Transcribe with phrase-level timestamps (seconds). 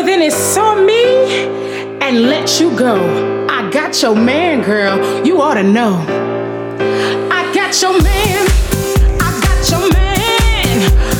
[0.00, 1.04] but then it saw me
[2.00, 2.96] and let you go.
[3.50, 5.94] I got your man, girl, you ought to know.
[7.30, 8.46] I got your man.
[9.20, 11.19] I got your man.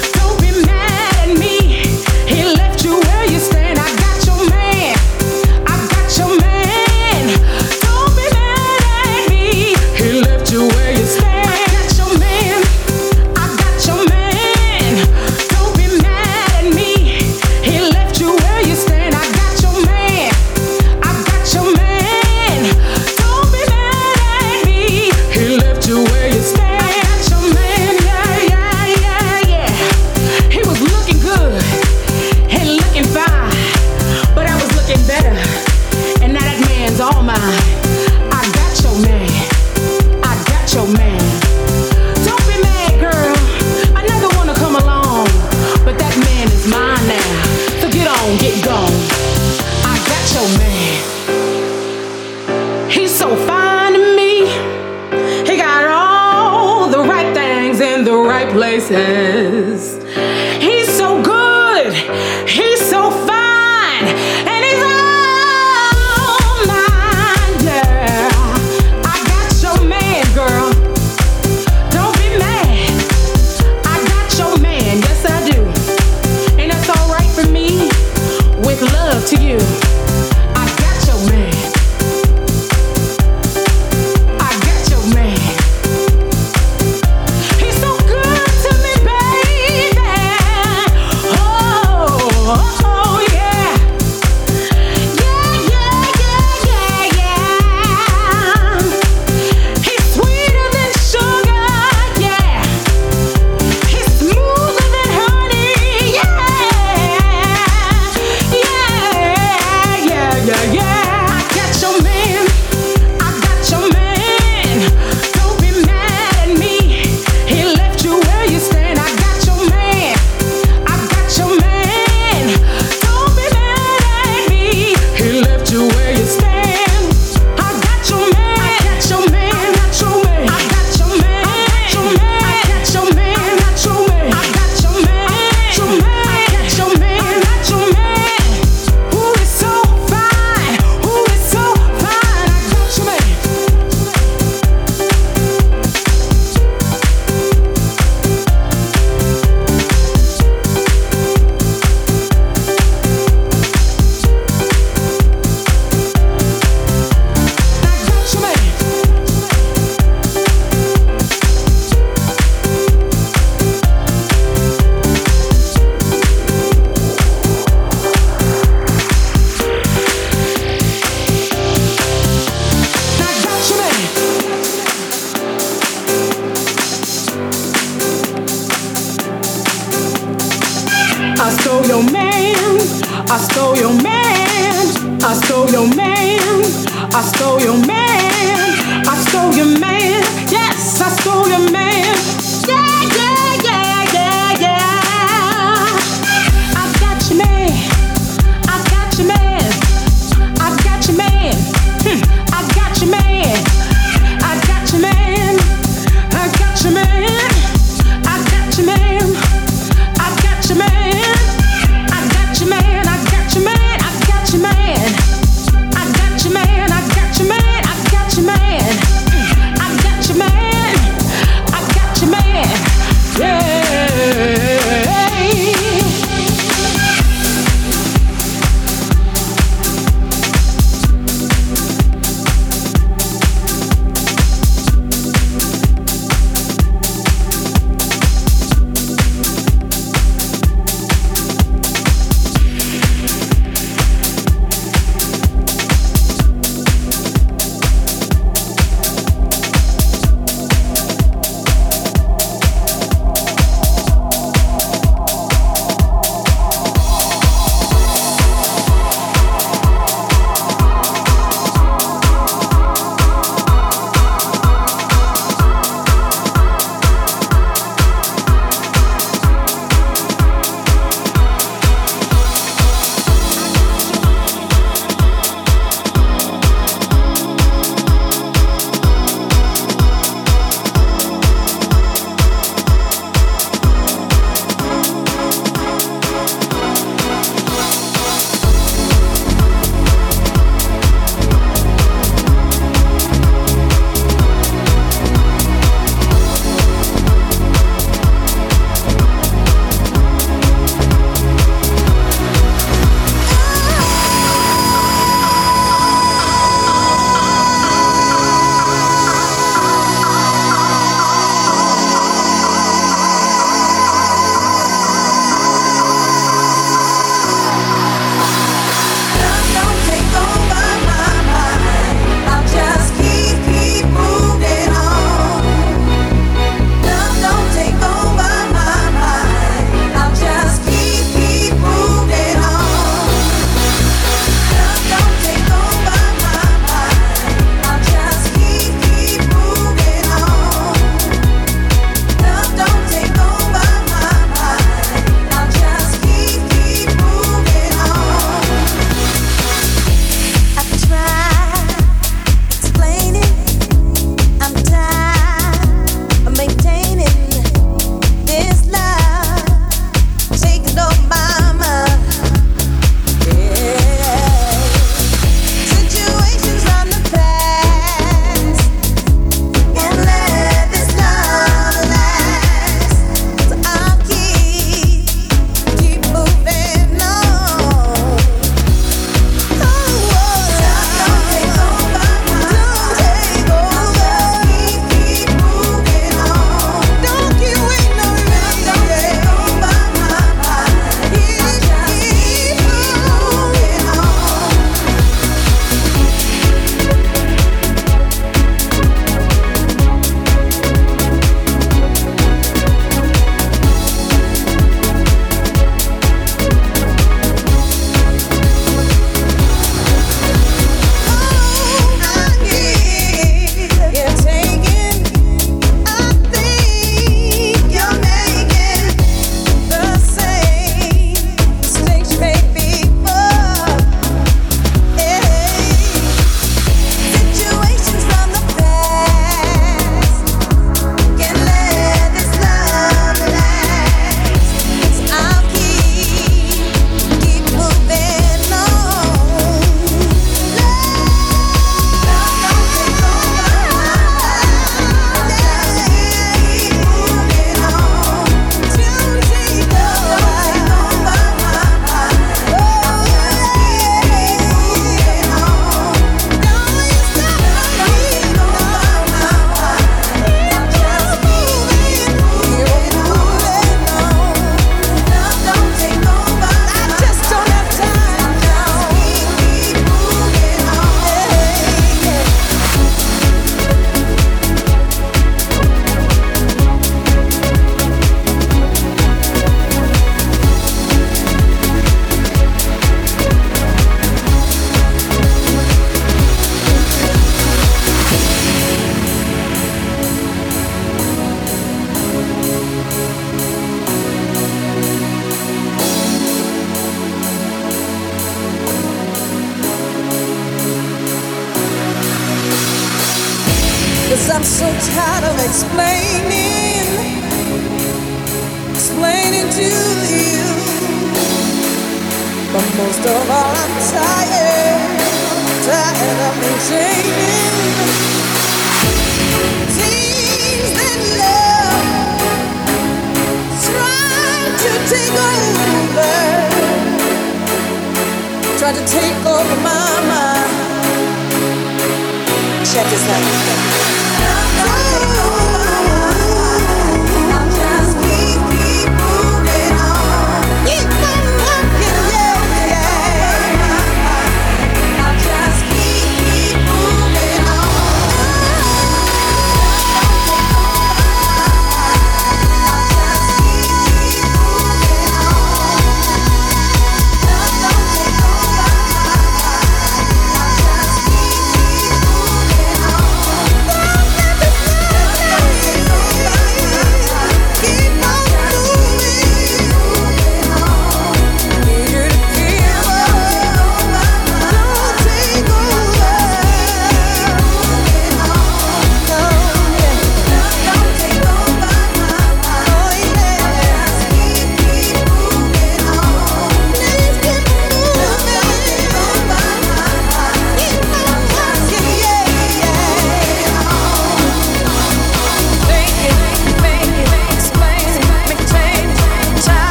[58.91, 59.50] said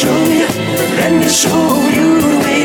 [0.00, 0.50] show you.
[2.30, 2.59] Come on.